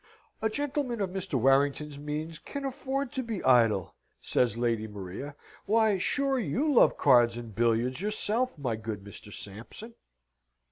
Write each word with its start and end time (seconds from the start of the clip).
"A 0.41 0.49
gentleman 0.49 0.99
of 0.99 1.11
Mr. 1.11 1.35
Warrington's 1.35 1.99
means 1.99 2.39
can 2.39 2.65
afford 2.65 3.11
to 3.11 3.21
be 3.21 3.43
idle," 3.43 3.93
says 4.19 4.57
Lady 4.57 4.87
Maria. 4.87 5.35
"Why, 5.67 5.99
sure 5.99 6.39
you 6.39 6.73
love 6.73 6.97
cards 6.97 7.37
and 7.37 7.53
billiards 7.53 8.01
yourself, 8.01 8.57
my 8.57 8.75
good 8.77 9.03
Mr. 9.03 9.31
Sampson?" 9.31 9.93